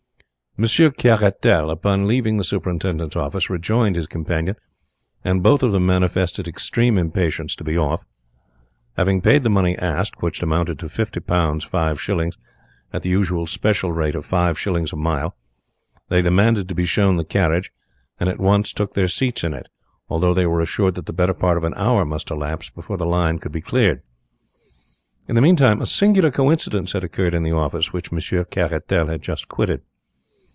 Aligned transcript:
Monsieur 0.57 0.89
Caratal, 0.91 1.69
upon 1.71 2.07
leaving 2.09 2.35
the 2.35 2.43
superintendent's 2.43 3.15
office, 3.15 3.49
rejoined 3.49 3.95
his 3.95 4.05
companion, 4.05 4.57
and 5.23 5.41
both 5.41 5.63
of 5.63 5.71
them 5.71 5.85
manifested 5.85 6.45
extreme 6.45 6.97
impatience 6.97 7.55
to 7.55 7.63
be 7.63 7.77
off. 7.77 8.05
Having 8.97 9.21
paid 9.21 9.43
the 9.45 9.49
money 9.49 9.77
asked, 9.77 10.21
which 10.21 10.43
amounted 10.43 10.77
to 10.79 10.89
fifty 10.89 11.21
pounds 11.21 11.63
five 11.63 12.01
shillings, 12.01 12.37
at 12.91 13.01
the 13.01 13.07
usual 13.09 13.47
special 13.47 13.93
rate 13.93 14.13
of 14.13 14.25
five 14.25 14.59
shillings 14.59 14.91
a 14.91 14.97
mile, 14.97 15.37
they 16.09 16.21
demanded 16.21 16.67
to 16.67 16.75
be 16.75 16.85
shown 16.85 17.15
the 17.15 17.23
carriage, 17.23 17.71
and 18.19 18.27
at 18.27 18.37
once 18.37 18.73
took 18.73 18.93
their 18.93 19.07
seats 19.07 19.45
in 19.45 19.53
it, 19.53 19.67
although 20.09 20.33
they 20.33 20.45
were 20.45 20.59
assured 20.59 20.95
that 20.95 21.05
the 21.05 21.13
better 21.13 21.33
part 21.33 21.55
of 21.55 21.63
an 21.63 21.73
hour 21.77 22.03
must 22.03 22.29
elapse 22.29 22.69
before 22.69 22.97
the 22.97 23.05
line 23.05 23.39
could 23.39 23.53
be 23.53 23.61
cleared. 23.61 24.01
In 25.29 25.35
the 25.35 25.41
meantime 25.41 25.81
a 25.81 25.85
singular 25.87 26.29
coincidence 26.29 26.91
had 26.91 27.05
occurred 27.05 27.33
in 27.33 27.43
the 27.43 27.53
office 27.53 27.93
which 27.93 28.11
Monsieur 28.11 28.43
Caratal 28.43 29.07
had 29.07 29.21
just 29.21 29.47
quitted. 29.47 29.81